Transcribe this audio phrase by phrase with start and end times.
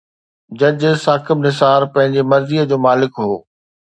[0.59, 3.35] جج ثاقب نثار پنهنجي مرضي جو مالڪ هو.